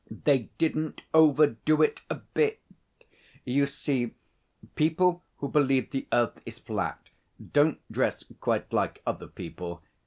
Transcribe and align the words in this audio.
They 0.09 0.49
didn't 0.57 1.03
overdo 1.13 1.83
it 1.83 2.01
a 2.09 2.15
bit. 2.15 2.59
You 3.45 3.67
see, 3.67 4.15
people 4.73 5.23
who 5.37 5.47
believe 5.47 5.91
the 5.91 6.07
earth 6.11 6.41
is 6.43 6.57
flat 6.57 7.09
don't 7.53 7.77
dress 7.91 8.23
quite 8.39 8.73
like 8.73 9.03
other 9.05 9.27
people. 9.27 9.83